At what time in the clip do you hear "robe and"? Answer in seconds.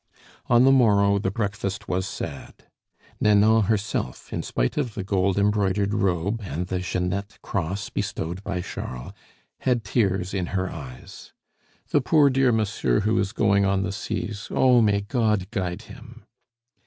5.93-6.65